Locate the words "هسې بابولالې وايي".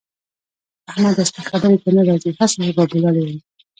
2.39-3.39